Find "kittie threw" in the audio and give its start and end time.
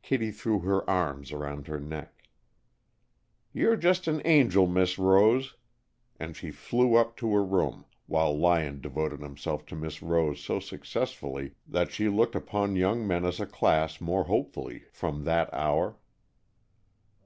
0.00-0.60